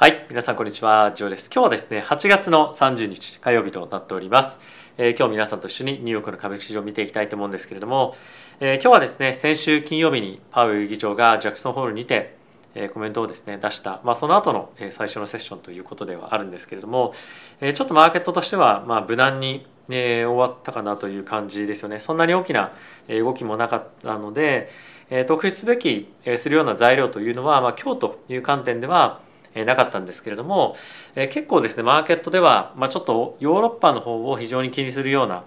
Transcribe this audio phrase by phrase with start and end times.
[0.00, 1.50] はい、皆さんこんにちは、ジョーです。
[1.52, 4.60] 今日はですね、8月の30日火曜日となっております。
[4.96, 8.14] えー今日皆さんと一緒にニューヨークの株式市場を見ていきたいと思うんですけれども、
[8.60, 12.36] えー今日はですね、先週金曜日にパウエル議長がジャクソンホールにて、
[12.76, 17.12] えーコメントをですね出した、まあ、その後のえ最初のセッションということではあるんですけれども、
[17.60, 21.98] えちょっとマーケットとしては、まあ、無難に、え終わったかなという感じですよね。
[21.98, 22.70] そんなに大きな
[23.08, 24.70] 動きもなかったので、
[25.10, 29.26] え特筆すべきえするような材料というのは、まあ、今日という観点では
[29.64, 30.76] なかったんですけれども、
[31.14, 35.44] 結構ですねマーケットでは、ま、ちょっとヨーロッパの方を非常に気にするような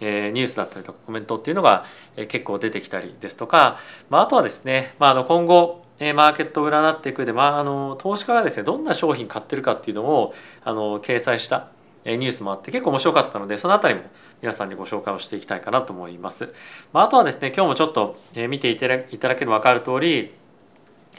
[0.00, 1.84] ニュースだったりとかコメントっていうのが
[2.28, 3.78] 結構出てきたりですとか、
[4.08, 10.32] まあ、とはですね、まあ、の今後マーケットを占っていく上で、まあ、の投資家がですねどんな商品買ってるかっていうのを
[10.64, 11.68] あの掲載した
[12.06, 14.00] ニュースもあって結構面白かったのでそのあたりも
[14.40, 16.54] 皆さんにご紹介をしていきたいかなと思います。
[16.94, 18.16] まあ、とはですね今日もちょっと
[18.48, 20.32] 見ていただければ分かる通り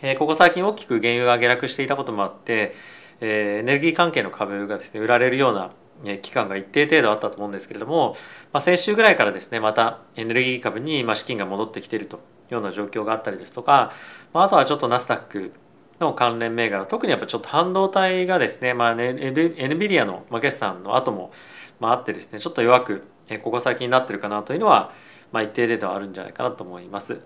[0.01, 2.73] えここ最近大きく原油が下落していたこともあって、
[3.21, 5.71] えエネルギー関係の株がですね売られるような
[6.17, 8.17] 期間が一定程度あったと思うんですけれども、
[8.51, 12.19] まあ、先週ぐらいからですねまたエネルギー株に資金が戻ってきているとい
[12.51, 13.91] うような状況があったりですとか、
[14.33, 15.53] まあ、とはちょっとナスダック
[15.99, 21.31] の関連銘柄特にやっぱちょっと半導体がですね、まあね、エビエヌビディアの決算の後も
[21.79, 23.03] まあってですねちょっと弱く
[23.43, 24.91] ここ最近になってるかなというのは、
[25.31, 27.21] まあ、一定程度あるんじゃないかなと思います。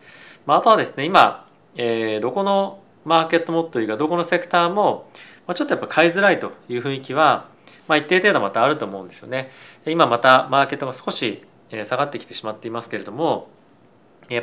[0.46, 5.10] まあ、あとはですね今、えーどこのマーケットもというかどこのセクターも、
[5.48, 7.48] まあ、ちょっとやっぱ買いづらいという雰囲気は、
[7.88, 9.52] まあ、一定程度またあると思うんですよね。
[9.86, 13.50] 今またマーケットが少し下がってきてしまっていますけれども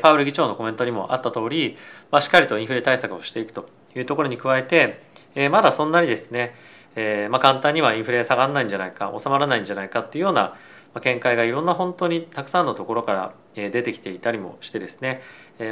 [0.01, 1.77] パウエル議長のコメントにもあった通り、
[2.11, 5.01] まあ、しっかりとインフレ対策をしていくというところに加えて、
[5.35, 6.55] えまだそんなにですね、
[6.95, 10.57] えまあ、簡単にはインフレ下がらないんじゃないか収まらないんじゃないかっていうような
[11.01, 15.21] 見解がいろんな本当にたくさんのところから出てきていたりもしてですね、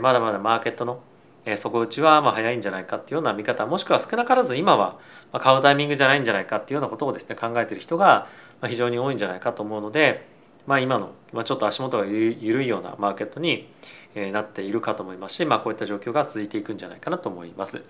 [0.03, 1.01] まだまだマーケットの
[1.45, 4.99] 底打ちはま早いんじゃないかっていうような見方もしくは少なからず今は
[5.33, 8.27] 買うタイミングじゃないんじゃないかっていうようなことをですね考えてる人が
[8.67, 10.27] 非常に多いんじゃないかと思うので、
[10.67, 11.13] まあ、今の
[11.45, 13.69] ちょっと足元が緩いようなマーケットに
[14.15, 17.83] なっているかと思いますし、まあ、こういった状況が続いていくんじゃないかなと思います。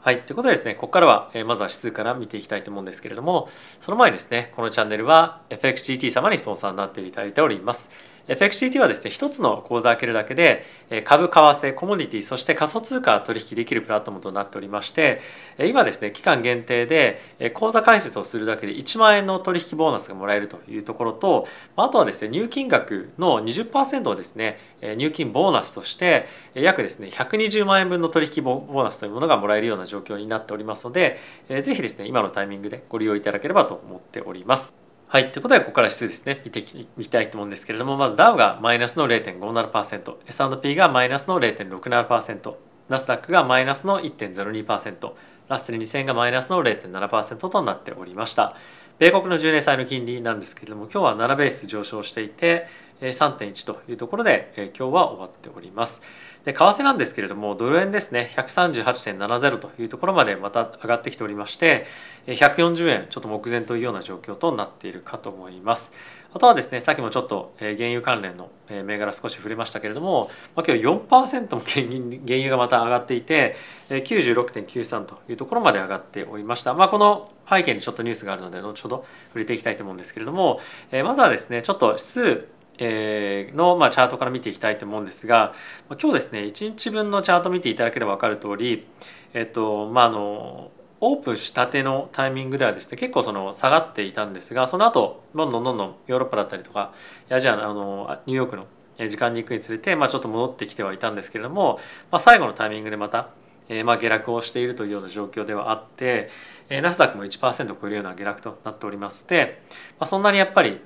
[0.00, 0.22] はい。
[0.22, 3.48] ということでですね、ここからは、えまずは指数から見ていきたいと思うんですけれども、
[3.80, 7.90] その前にですね、このチャンネルは FXGT 様にスポンサーになっていただいております。
[8.28, 10.64] FXGT はですね、一つの口座を開けるだけで、
[11.04, 15.20] 株、為替、コモディティ、そして仮想通貨取引できるプラットフォームとなっておりまして、
[15.58, 17.20] 今ですね、期間限定で、
[17.54, 24.58] 口座開設をするだけで1万円の取引ボーナスがもらえるというところと、あとはですね、入金額の20%をですね、
[24.96, 31.18] 入金ボーナスとして、約ですね、120万円分の取引ボーナスというものがもらえるような状況になっておりますので、
[31.48, 34.87] ぜひですね、今のタイミングでご利用いただければと思っております。
[35.10, 35.32] はい。
[35.32, 42.54] ということで、ここから指数ですね、見ていき見たいと思うんですけれども、まずダウがマイナスの0.57%、S&P がマイナスの0.67%、
[42.90, 45.12] ナスダックがマイナスの1.02%、
[45.48, 48.54] ラッセル2000がマイナスの0.7%となっておりました。
[48.98, 52.66] 米国の10年債の金利なんですけれども、今日は7ベース上昇していて、
[53.00, 56.02] 3.1というところで、えー今日は終わっております。
[56.44, 61.86] で為替なんですけれどもドル円ですね138.70というところまでまた上がってきておりまして
[62.26, 65.92] 140円ちょっと目前というような状況となっているかと思います。
[66.32, 73.56] あとはですねさっきもちょっと原油関連の銘柄少し触れましたけれども、まあ、今日4%も原油がまた上がっていて
[73.88, 76.74] 96.93というところまで上がっておりました。
[76.74, 80.60] まあこの背景にちょっとニュースがあるので後ほど触れていきたいと思うんですけれども
[81.02, 82.48] まずはですねちょっと指数
[82.78, 85.52] えーの、まあ、チャートから見ていきたいと思うんですが
[85.90, 88.86] 今日ですね1日分のチャート見ていただければ分かる通り
[89.34, 96.92] えっとまああのオープンしたてのタイミングではですね結構その下がっていたんですがその後どんどんどんどんヨーロッパだったりとか
[97.30, 98.66] アジアのあのニューヨークの
[99.08, 101.78] 時間に行くにつれて、まあ、ちょっと戻ってきてはいたんですけれども、
[102.10, 103.30] まあ、最後のタイミングでまた
[103.68, 106.30] えまあ下落をしているというような状況ではあって、
[106.70, 110.80] えナスダックも1%を超えるような下落となっておりますので、まあ、そんなにやっぱり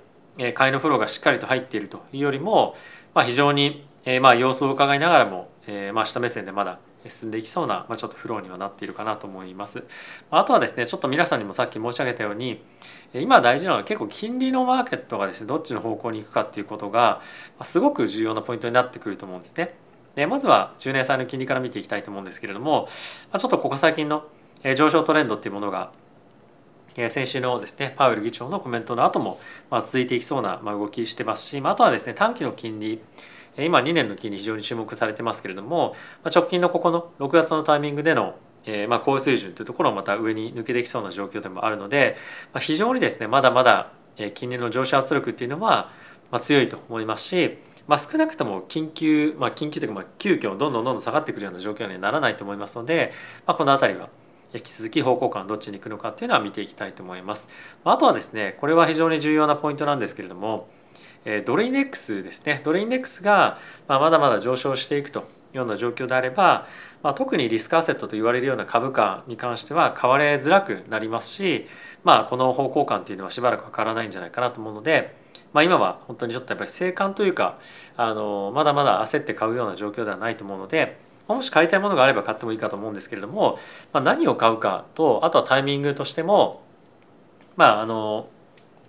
[0.54, 2.74] 買いのフローがしっかりと入っているというよりも、
[3.14, 6.78] まあ、非常にえーまあ様子を伺いながらも、えーまあ下目線でまだ
[7.08, 9.84] 進んでいきそうな、まあ、ちょっとフローにはなっているかなと思います。
[10.30, 12.62] あとはですねちょっと皆さんにもさっき申し上げたように
[13.12, 17.20] え今大事なのは結構金利のマーケットがですねどっちの方向に行くかっていうことが
[17.62, 19.74] すごく重要なポイントになってくると思うんですね。
[20.14, 22.88] でまずは10年債の金利から見ていきたいと思うんですけれども、
[23.30, 24.24] まあ、ちょっとここ最近の
[24.62, 25.90] え上昇トレンドっていうものが
[27.08, 29.40] 先週のですねパウエル議長のコメントの後も
[29.70, 33.00] まあ続いていきそうな動きしてますし、あ、とはですね短期の金利
[33.58, 35.94] 今2年の金利非常に注目されてますけれども、
[36.24, 42.16] 直近のここの6月のタイミングでのえーまあ高水準というところをまた上に抜けてきそうな状況でもあるので、
[42.52, 43.92] まあ、非常にですねまだまだ
[44.34, 45.90] 金利の上昇圧力っていうのは
[46.30, 53.12] まあ強いと思いますし、まあ、少なくとも緊急、まあ、緊急というかまあ急遽どんどんどんどん下がってくるような状況にはならないと思いますので、
[53.46, 54.08] まあ、この辺りは
[54.54, 57.48] 引き続き方向感どっちに行くのかっていうのは見ていきたいと思います。
[57.84, 60.68] あとはですねこれは非常に重要なポイントなんですけれども
[61.44, 65.22] ドルインデックスですねドルインデックスがまだまだ上昇していくとい
[65.54, 66.66] うような状況であれば、
[67.02, 71.66] まあ、特にリスクアセットと言われるような株価に関しては買われづらくなりますし、
[72.02, 75.14] まあ、この方向感というのはしばらく変わらないんじゃないかなと思うので、
[75.52, 77.58] まあ、今は本当にちょっとやっぱり静観というか
[77.96, 81.11] あのまだまだ焦って買うような状況ではないと思うので。
[81.34, 83.58] もし買いたいものがあれば買ってもいいかと思うんですけれども、
[83.92, 86.62] まあ、何を買うかとあとはタイミングとしても
[87.56, 88.28] まああの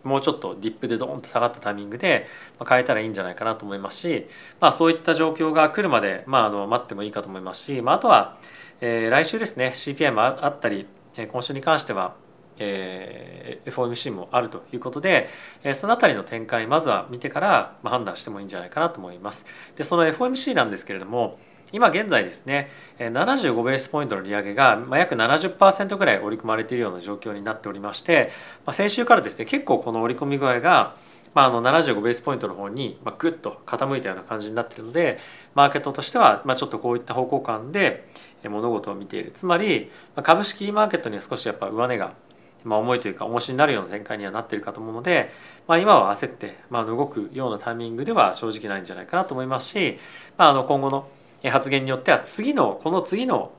[0.03, 2.27] もうちょっとディップでドーンと下がったタイミングで
[2.67, 4.27] 変えたらいいんじゃないかなと思いますし、
[4.59, 8.37] まあ、そういった状況が来るまで、まあ、あの待ってもいいかと思いますし、まあ、あとは、
[8.81, 10.87] えー、来週ですね CPI もあったり
[11.31, 12.15] 今週に関しては
[12.59, 15.27] えー、FOMC もあるということで、
[15.63, 19.45] えー、その辺りの展開まずは見てから、判断してもいいんじゃないかなと思います。
[19.75, 21.39] でその FOMC なんですけれども
[21.73, 28.29] 今現在ですね75ベースポイントの利上げが約70%ぐらい織り込まれているような状況になっておりまして
[28.71, 30.95] 先週からですね結構この織り込み具合が
[31.33, 35.17] まあ、あの75ベースポイントの方にグッと傾いたような感じになっているので
[35.55, 38.07] マーケットとしてはまちょっとこういった方向感で
[38.43, 39.31] 物事を見ている。
[39.31, 39.89] つまり
[40.21, 42.13] 株式マーケットには少しやっぱ上値が
[42.63, 45.31] ま、重いというか重しになるような展開にはなっているかと思うので、
[45.67, 49.97] まあ、今は焦って、ま、動くようなタイミングでは正直ないんじゃないかなと思いますし、
[50.37, 51.07] まあ、あの今後の
[51.49, 53.51] 発言によっては次のこの次の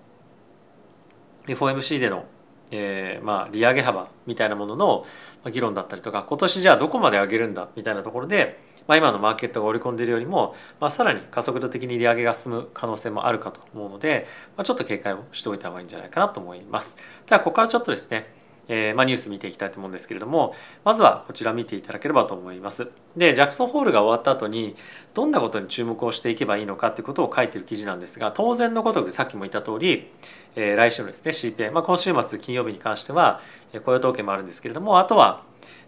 [1.47, 2.25] FOMC での、
[2.71, 5.05] えー、まあ利上げ幅みたいなものの
[5.51, 14.27] 議論だったりとか今年じゃあどこまで上げるんだみたいなところで、まあ、今のマーケットが織り込んでいるよりも、まあ、さらに加速度的に利上げが進む可能性もあるかと思うので、
[14.57, 16.97] まあ、ちょっと警戒をしておいた方がいいんじゃないかなと思います。
[17.27, 22.89] ではここからちょっとですねえーまあ、ニュース見ていきたいと思うんですけれどもまずはこちら見ていただければと思います。
[23.17, 24.77] でジャクソンホールが終わった後に
[25.13, 30.11] どんなことに注目をしていけばいいのかということを書いてる記事なんですが当然のごとくさっきも言った通り、
[30.57, 33.41] えー、来週のですね CPI、まあ、今週末金曜日に関しては
[33.85, 35.43] 雇用統計もあるんですけれどもあとは、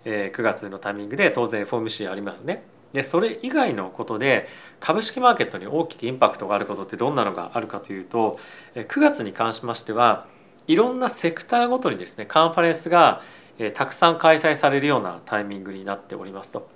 [0.04, 2.62] えー、9月のタイミングで当然 FOMC ありますね。
[2.92, 4.48] でそれ以外のことで
[4.80, 8.38] 株式マーケットに大きくインパクトがあることってどんなのがあるかというと
[8.74, 10.26] 9月に関しましては
[10.66, 13.22] いろんなセクターごとにですねカンファレンスが
[13.74, 16.68] たくさん開催されるようなタイミングになっておりますと。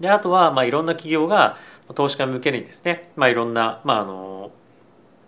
[0.00, 1.56] であとはまあいろんな企業が
[1.94, 4.50] 投資家向けにですね、まあ、いろんな、まあ、あの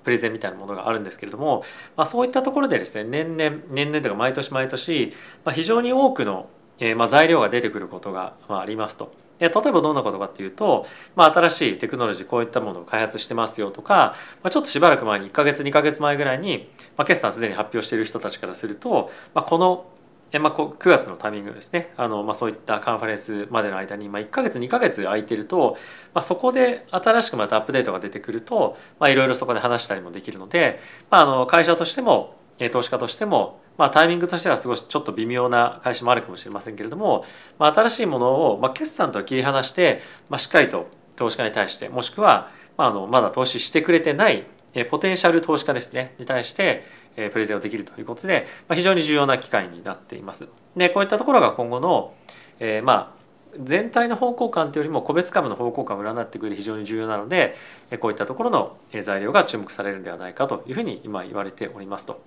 [0.04, 1.62] プレゼンみたいなものがあるんですけれども、
[1.96, 5.12] まあ、そういったところでですね年々年々というか毎年毎年、
[5.44, 6.48] まあ、非常に多くの、
[6.80, 9.12] え、ま材料が出てくることが、ありますと。
[9.38, 10.86] で例えばどんなことかっていうと、
[11.16, 19.86] まあ、新しいテクノロジーこういったものを開発してますよとか、まあ、ちょっとしばらく前に1か月2か月前ぐらいに、まあ、決算すでに発表している人たちからすると、まあ、この
[20.30, 21.90] えまあ、9月のタイミングですね。
[21.96, 25.78] あの、まあ、そういったカンファレンスまでの間に、まあ、1か月2か月空いてると、
[26.12, 30.80] まあ、そこで新しくまたアップデートが出てくるといろいろそこで話したりもできるので、
[31.10, 32.36] まあ、あの会社としても
[32.72, 37.24] 投資家としてもまあ、タイミングとしては少しちょっと微妙な会社もあるかもしれませんけれども、
[37.58, 44.44] まあ、新しいものを、まあ、決算とは切り離して、まあ、しっかりと投資家に対してもしくは、まあ、あのまだ投資してくれてない
[44.90, 46.84] ポテンシャル投資家ですねに対して
[47.14, 50.46] プレゼンをできるということで、まあ、非常に重要な機会になっています。
[50.76, 52.14] でこういったところが今後の、
[52.60, 53.18] えー、まあ
[53.60, 57.56] 全体の方向感というよりも個別株の方向感を占ってくれる非常に重要なので
[57.98, 62.20] こういったところの材料が注目されるんではないかというふうに今言われておりますと。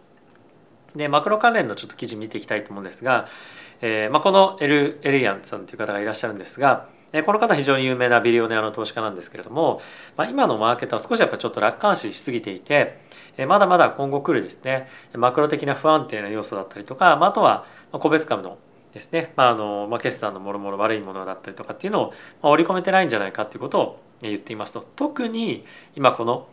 [0.96, 3.28] でマクロ関連のちょっと記事見ていきたいと思うんですが、
[3.82, 6.88] えーまあ、このエル・エリアンさんという方がいらっしゃるんですが
[7.26, 9.82] この方非常に有名なビリオネアの投資家なんですけれども、
[10.16, 13.00] まあ、今のマーケットは少しやっぱちょっと楽観視しすぎていて
[13.48, 18.58] まだまだ今後来るですねマクロ的な不安定な要素だったりとか、まあ、あとは個別株の
[18.94, 24.86] ですね、まああのまあ、決算のもろもろ悪いものだったりとかっていうのを、まあ、織り込めてないんじゃないかっていうことを言っていますと。
[24.96, 26.48] 特に今この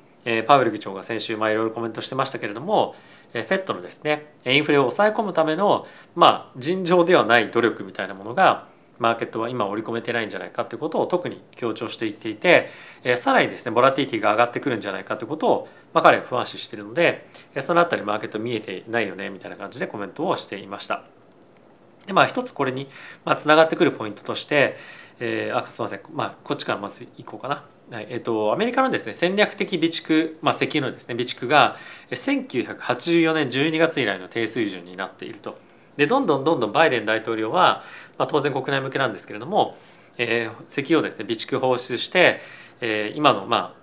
[0.47, 2.95] パウエル議長が先週まあいろいろコメントしてましたけれども
[3.35, 8.67] FED のですねインフレを抑え込むための、まあ、尋常ではない努力みたいなものが
[8.99, 12.69] マーケットは今織り込めてないんじゃないかということを特に強調していっていて、
[13.05, 17.27] えさらにですねボラティティが上がってくるんじゃないかということを、まあ、彼は不安視しているので
[17.61, 21.05] そのあたりマーケット見えてないよねみたいな感じでコメントをしていました。
[22.07, 22.89] でまあ一つこれに
[23.37, 24.77] つながってくるポイントとして、
[25.21, 27.65] えー、あすみません、まあ、こっちからまずいこうかな。
[27.91, 31.77] はいえっと、アメリカのですね戦略的備蓄、まあ、石油のですね備蓄が
[32.11, 35.59] 1984年12月以来の低水準になっていると。
[35.97, 37.83] でどんどんどんどんバイデン大統領は、
[38.19, 39.77] まあ、当然国内向けなんですけれども、
[40.17, 42.41] えー、石油をですね備蓄放出して、
[42.81, 43.75] えー、今の、まあ、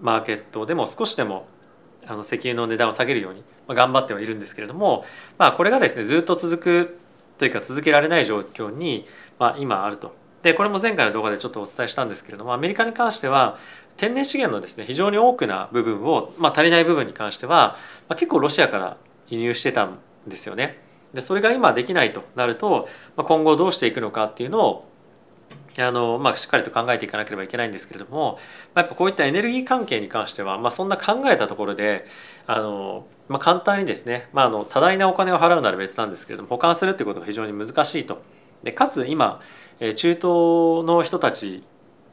[0.00, 1.46] マーケットでも少しでも
[2.04, 5.04] あの石油の値段を下げるように、まあ、頑張ってはいるんですけれども、
[5.38, 6.98] まあ、これがですねずっと続く
[7.38, 9.06] というか続けられない状況に、
[9.38, 10.14] まあ、今あると。
[10.46, 13.58] でこれも前回の動画でちょっとお伝えしたんですけれどもアメリカに関しては
[13.96, 17.76] 天然資源のですね非常に多くな部分を、まあ、足りない部分に関しては、
[18.08, 18.96] まあ、結構ロシアから
[19.28, 19.98] 輸入してたん
[20.28, 20.78] ですよね。
[21.12, 24.88] でそれが今できないとなると、まあ、今後どうしていくのかっていうのを
[25.78, 28.38] あのまあ、しっかりと考えていかなければいけないんですけれども、
[28.74, 32.06] まあ、やっぱこういったエネルギー関係に関しては、まあ、そんな考えたところで
[32.46, 38.22] あの、まあ、簡単にですね、まあ、あの多大なお金を払うなら別なんですけれども保管するっていうことが非常に難しいと。
[38.62, 39.40] でかつ今
[39.78, 41.62] 中東の人たち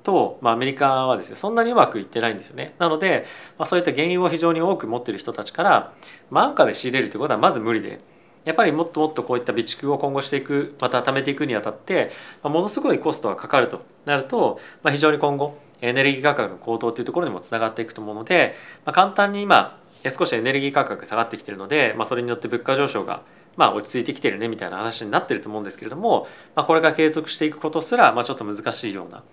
[0.04, 2.76] と、まあ、アメリカはですねそんなにうまくいってないんですよね。
[2.78, 3.26] なので、
[3.58, 5.94] まあ、そういった原油を非常に多く持っている人たちから、
[6.30, 8.00] まあ、安価で仕入れるということはまず無理で
[8.44, 12.12] やっぱりもっともっとこういった備蓄を今後していくまた貯めていくにあたって、
[12.44, 23.22] まあ、ものすごいコストがかかるとなると、まあ、非常に今後エネルギー価格の高騰というところにもつながっていくと思うので、まあ、簡単に今少しエネルギー価格下がってきているので、まあ、それによって物価上昇が
[23.56, 29.24] まあ落ち着いてきてるねみたいな話になってると思うんですけれども、まあ、これが継続していくことすら、まあ、ちょっと難しいような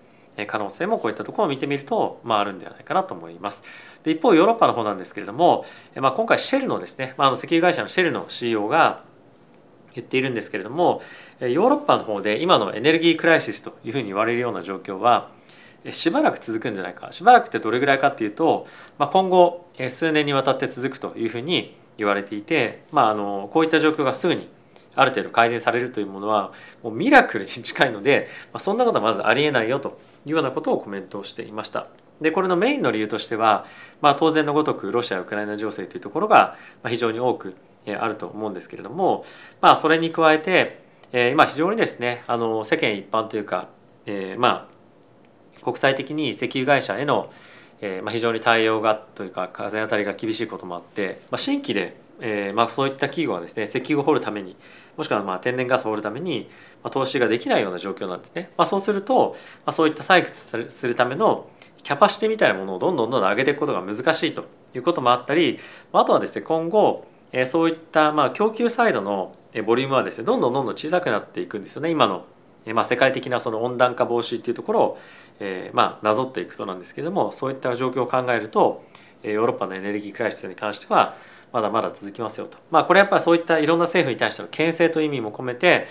[0.47, 3.63] 可能性もこういったところを見てみると、まあ、あるんではないかなと思います。
[4.03, 9.03] で一方ヨーロッパの方なんですけれども、まあ、今回シェルのですね、まあ、あの石油会社のシェルの CEO が
[9.93, 11.01] 言っているんですけれども
[11.41, 15.31] ヨーロッパの方で今のエネルギークライシスというふうに言われるような状況は
[15.89, 24.49] しばらく続くんじゃないかしばらくってどれぐらいかっていうと、まあ、今後数年にわたって続くというふうに言われていて、まあ、あのこういった状況がすぐに
[24.95, 26.51] ある程度改善されるというものは
[26.83, 31.87] もうミラクルに近いので、まあ、そんなことはまずありえないよというようなことをコメントをしていました。
[32.19, 33.65] でこれのメインの理由としては、
[34.01, 36.55] まあ、当然のごとくロシア・ウクライナ情勢というところが
[36.87, 37.55] 非常に多く
[37.87, 39.25] あると思うんですけれども、
[39.59, 40.83] まあ、それに加えて
[41.31, 43.69] 今非常にですねあの世間一般というか、
[44.05, 47.31] えー、まあ国際的に石油会社への
[47.81, 54.55] えーまあ、非常に対応がというか風当たりが厳しいこともあって、まあ、新規でえーまあ、そういった企業はですね石油を掘るために
[54.95, 56.47] もしくはまあ天然ガスを掘るために、
[56.83, 58.51] まあ、投資ができないような状況なんですね。
[58.57, 59.35] まあ、そうすると、
[59.65, 61.49] まあ、そういった採掘するための
[61.81, 64.45] キャパシティみたいなものをどんどんどんどん上げていくことが難しいと
[64.75, 65.57] いうこともあったり
[65.91, 69.35] まああとはですね今後、えー、そういったまあ供給サイドの
[69.65, 72.25] ボリュームはですねどんどんどんどん小さくなっていくんですよね今の、
[72.67, 74.99] まあ世界的なその温暖化防止っていうところを、
[75.39, 78.83] えー、まあなぞっていくとなんですけれどもそういった状況を考えると
[79.23, 81.15] ヨーロッパのエネルギークライシスに関しては
[81.51, 82.57] まだまだ続きますよと。
[82.69, 85.87] まあこれやっぱりそういったいろんな政府に対しての牽制という意味も込めて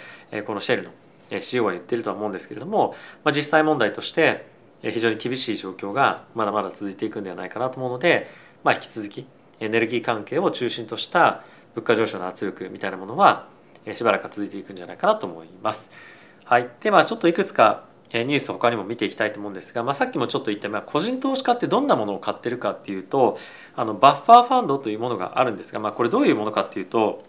[0.47, 0.91] このシェルの
[1.31, 4.47] CO は言ってるとは思うんですけれども、まあ、実際問題として
[4.83, 8.29] 非常に厳しい状況がまだまだ続いていくんではないかなと思うので、
[8.65, 9.27] まあ、引き続き
[9.61, 13.47] エネルギー関係を中心とした物価上昇の圧力みたいなものは
[13.95, 15.91] しばらく続いていくんじゃないかなと思います。
[16.51, 23.39] はい、でまあちょっといくつかニュース他にも見ていきたいと思うんですが、まあ、さっきもちょっと言った、まあ、個人投資家ってどんなものを買ってるかっていうと
[23.77, 27.23] あのバッファーファンドというものがあるんですが、まあ、これどういうものかっていうと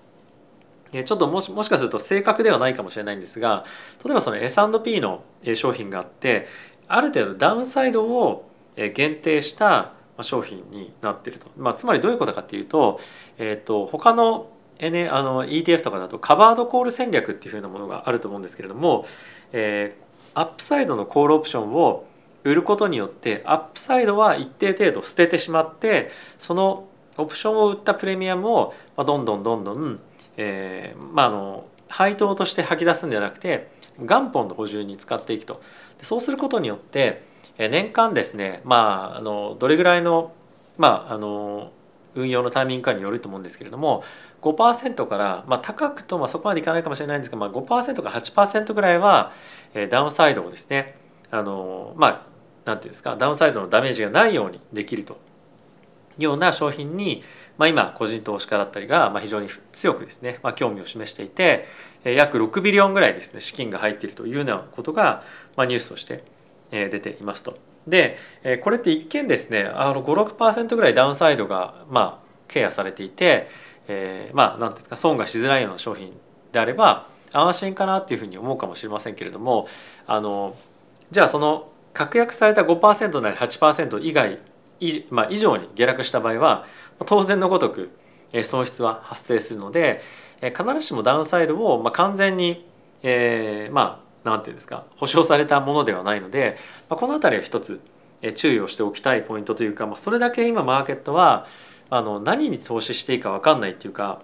[0.91, 3.63] ちょっともしもしかすると正確ではないかもしれないんですが
[4.03, 5.23] 例えばその S&P の
[5.53, 6.47] 商品があって
[6.87, 12.99] ある程度ダウンサイドを限定した商品になっていると、まあ、つまりどういうことかっていうと,、
[13.37, 14.49] えーと、他の
[14.81, 19.05] ん、あの ETF とかだとカバードコール戦略っていうふうなものがあると思うんですけれども、
[19.53, 22.05] えー、アップサイドのコールオプションを
[22.43, 29.99] 売ることによってアップサイドは一定程度捨ててしまってそのオプションを売ったプレミアムをどんどんどんどん、
[30.37, 33.69] えー、まああの配当として吐き出すんではなくて
[33.99, 35.61] 元本の補充に使っていくと。
[36.01, 37.21] そうすることによって
[37.57, 40.33] 年間ですねまああのどれぐらいの
[40.77, 41.71] まああの
[42.15, 44.03] 運用のタイミングかによると思うんですけれども
[44.41, 49.31] 5%から、まあ、高くとまあそこまでいかないかもしれないんですが、まあ、5%から8%ぐらいは
[49.89, 50.95] ダウンサイドをですね
[51.29, 52.21] あのまあ
[52.65, 57.23] 何ていうんですかダウンサイドのダメージがないようにできるというような商品に、
[57.57, 61.65] まあ、今個人投資家だったりが、ま、非常に強くですね、まあ、興味を示していて
[62.03, 65.23] 約6ビリオンぐらいですね資金が入っているというようなことが、
[65.55, 66.23] まあ、ニュースとして
[66.71, 67.57] 出ていますと。
[67.87, 68.17] で
[68.63, 73.47] これって一見ですね56%ぐらいダウンサイドがまあケアされていて、
[73.87, 76.13] えー、まあ何ですか損がしづらいような商品
[76.51, 79.67] であれば安心かなっていうふうに思うかもしれませんけれども
[80.07, 80.55] あの
[81.11, 84.39] じゃあその確約された5%なり8%以外
[84.79, 86.65] い、まあ、以上に下落した場合は
[87.05, 87.91] 当然のごとく
[88.43, 90.01] 損失は発生するので
[90.41, 92.65] 必ずしもダウンサイドを完全に、
[93.03, 96.57] えー、まあ何て言うんですか保証されたものではないので、
[96.89, 97.81] この辺りは一つ
[98.35, 101.47] 注意をしておきたいポイントというか、まあ、それだけ今マーケットは
[101.91, 104.23] あの何に投資していいか分かんないっていうか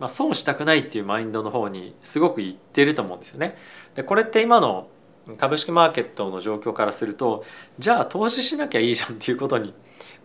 [0.00, 3.56] まあ、損したくないっていうマインドの方にすごくいってると思うんですよね。
[3.94, 4.88] でこれって今の
[5.36, 7.44] 株式マーケットの状況からすると
[7.78, 9.74] じゃあ投資しなきゃいいじゃんっていうことに、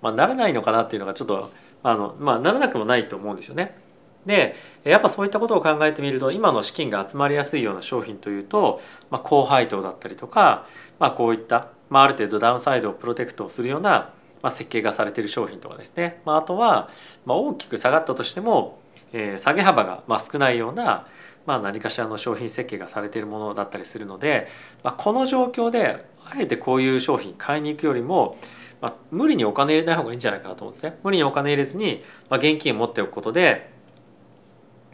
[0.01, 1.51] まあ、ならないのかなっていうのがちょっと
[1.84, 3.77] あの、まあ、ならなくもないと思うんですよね。
[4.25, 10.65] でやっぱそういったことを考えてみると今の資金が集まりやすいような商品というと、まあ、高配当だったりとか、
[11.00, 14.13] まあ、こういった、まあ、ある程度ダウンサイドをプロテクトするような、
[14.46, 16.92] まあ、設計がされている商品とかですね、まあ、あとは、
[17.25, 18.80] まあ、大きく下がったとしても
[19.18, 21.08] えー、下げ幅がまあ少ないような、
[21.46, 24.48] まあ、何かしらの商品設計がされているものだったりするので、
[24.84, 28.38] まあ、この状況であえてこういう商品買いに行くよりも、
[28.82, 31.00] まあ、無理にお金入れない方がいいんじゃないかなと思うんですね。
[31.04, 33.74] 無理にお金入れずに、まあ、現金を持っておくことで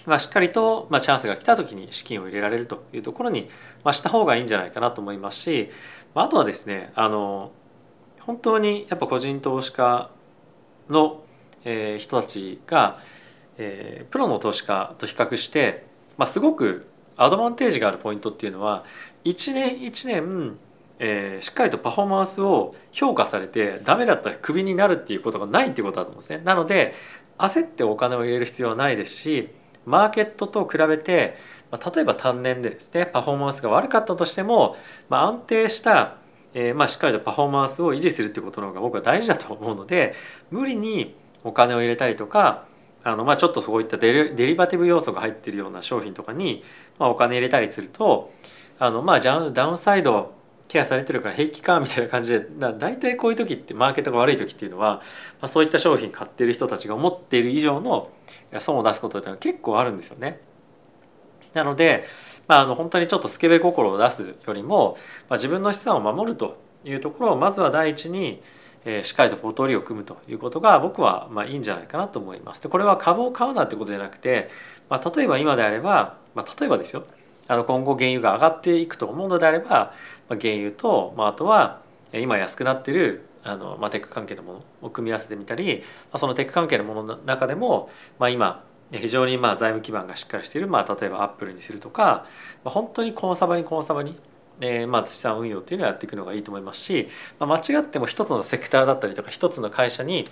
[0.05, 3.50] まあ、しっかりと、まあ、チャンスが来た時に資金を入れられるというところに、
[3.84, 5.70] まあ、した方がいいんじゃないかなと思いますし、
[6.15, 7.51] まあ、あとはですねあの
[8.25, 10.09] 本当にやっぱ個人投資家
[10.89, 11.23] の、
[11.63, 12.99] えー、人たちが、
[13.57, 15.85] えー、プロの投資家と比較して、
[16.17, 16.87] まあ、すごく
[17.17, 18.83] アドバンテージがあるポイントっていうのは
[19.23, 20.57] 一年一年
[21.03, 26.43] えー、しっかりとパフォーマンスを評価されてダメだったらクビになるっていうことがないっていうことだと思うんですね。
[26.45, 26.93] なので
[27.39, 29.49] 焦ってお金を入れる必要はないですし
[29.87, 31.37] マーケットと比べて、
[31.71, 34.75] まあ、例えば単年でですねパフォーマンスが悪かったとしても、
[35.09, 36.17] まあ、安定した、
[36.53, 40.13] えー、まあしっかりとパフォーマンスを維持するってことの方が僕は大事だと思うので
[40.50, 42.65] 無理にお金を入れたりとか
[43.03, 46.63] あのまあちょっとそういったデリデリバティブ要素が入っているような商品とかに、
[47.00, 48.31] まあ、お金入れたりすると
[48.79, 50.34] あのまあダウンサイド
[50.67, 55.01] ケアされてるから平気かみたいな感じでだ大体こういう時ってマーケットが悪い時っていうのは、
[55.41, 58.10] まあ、そういった商品買ってる人たちが思っている以上の
[58.60, 60.39] 損を出すことっていうのは結構あるんですよね。
[61.53, 62.05] なので、
[62.48, 64.98] まあ、あの本当にちょっとスケベ心を出すよりも、
[65.29, 68.41] まあ、自分の資産を守るというところをまずは第一に
[68.83, 72.63] えー、しっかりとポートフォリオを組むということが僕はまあいいんじゃないかなと思います。
[72.63, 74.50] でこれは株を買うなってことじゃなくて、
[74.89, 77.05] まあ、例えば今であれば、まあ、例えばですよ
[77.48, 79.93] あの今後原油が上がっていくと思うのであれば、
[80.29, 81.81] まあ、原油と、まあ、あとは
[82.13, 85.83] 今安くなってるあの、まあ、テック関係のものを組み合わせてみたり、ま
[86.13, 92.25] あ、そのテック関係のものの中でも、まあ、今非常にまあ財務基盤がしっかりしている、まあ、例えばアップルにするとか、
[92.63, 94.17] まあ、本当にコンサバにコンサバに、
[94.60, 97.07] えー、まず資産運用っていうのをやっていくのがいいと思いますし、
[97.39, 100.27] まあ、間違っても一つのセクターだったりとか一つの会社に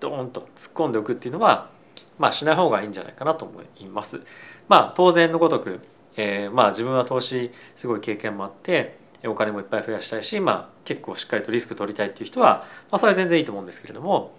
[0.00, 1.70] ドーンと突っ込んでおくっていうのは、
[2.18, 4.20] まあ、しない方がいいんじゃないかなと思います。
[4.68, 5.80] まあ、当然のごとく
[6.16, 14.34] えー、まあ自分は投資すごい経験もあってお金もいっぱい増やしたいし、まあ、結構しっかりとリスク取りたいっていう人は、まあ、それは全然いいと思うんですけれども、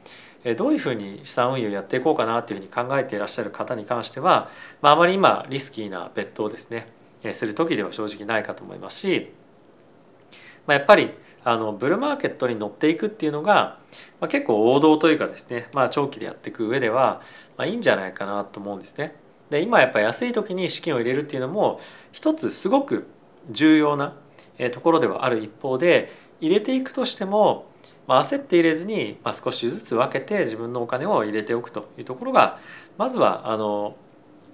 [0.58, 4.50] どういうふうに資産運用をやっていこうかなっていうふうに考えていらっしゃる方に関しては、
[4.82, 6.88] まあ、まり今リスキーなベットをですね、
[7.32, 9.32] する時では正直ないかと思いますし、
[10.68, 11.12] まあ、やっぱり
[11.46, 13.80] あのブルーマーケットに乗っていくっていうのが、
[14.20, 17.22] ま、結構王道というかですね、まあ、長期でやっていく上では、
[17.58, 19.16] ま、いいんじゃないかなと思うんですね。
[19.50, 21.80] で今やっぱ安い時に資金を入れるっていうのも
[22.12, 23.08] 一つすごく
[23.52, 24.16] 重要な
[24.72, 27.66] ところではある一方で入れていくとしても、
[28.08, 32.60] まあ、焦って入れずに、まあ、少しずつ分けて自分のお金を入れておくというところが
[32.98, 33.96] まずはあの、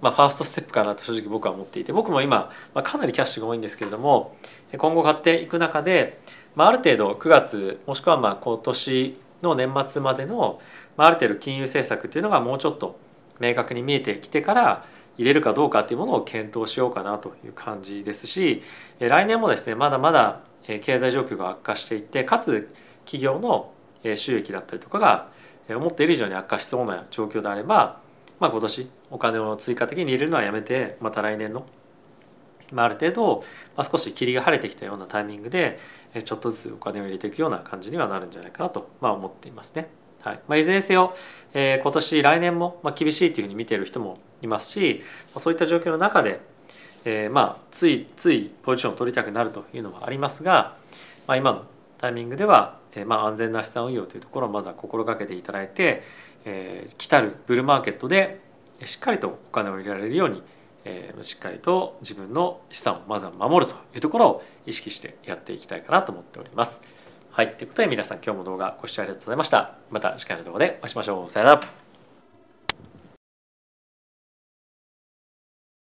[0.01, 4.35] まあ、ファーストステップかなと正直僕は思っていて僕も今、まあ、かなりキャッシュが多いんですけれども
[4.77, 6.19] 今後買っていく中で、
[6.55, 10.61] まあ、ある程度9月もしくはまあ今年の年末までの、
[10.97, 12.99] まあ、ある程度金融政策っていうのがもうちょっと
[13.39, 14.85] 明確に見えてきてから
[15.17, 18.61] 入れるかどうかっていうものを検討しようかなという感じですし
[18.99, 22.69] 来年もですねまだまだ経済状況が悪化していってかつ
[23.09, 23.71] 企業の
[24.15, 25.29] 収益だったりとかが
[25.67, 27.99] 思っている以上に悪化しそうな状況であれば、
[28.39, 31.65] まあ、今年お金を追加的に入れるのはやめてまた来年の、
[32.71, 33.43] まあ、ある程度、
[33.75, 35.79] まあ、少し霧が晴れてきたようなタイミングで
[36.23, 39.89] ちょっとずつお金を入れていくような感じにはなるんじゃないかなと、まあ、思っていますね。
[40.21, 41.15] はいまあ、いずれにせよ、
[41.53, 45.01] えー、今年来年も、まあ、厳しいというふうに見ている人もいますし、
[45.33, 46.41] まあ、そういった状況の中で、
[47.05, 50.75] えー、まあついついポジションを取りたくなるというのはありますが、
[51.25, 51.63] まあ、今の
[51.99, 56.03] タイミングでは、え、まあ安全な資産運用というところをまずは心がけていただいて、
[56.45, 58.39] えー、来たるブルーマーケットで
[58.85, 60.41] しっかりとお金を入れられるように、
[60.85, 66.81] えー、しっかりと自分の資産をまずは守るというところを意識してやっていきたいかなと思っております。
[67.31, 67.55] はい。
[67.55, 69.75] ということで皆さん今日も動画ご視聴ありがとうございました。
[69.89, 71.29] また次回の動画でお会いしましょう。
[71.29, 71.78] さよなら。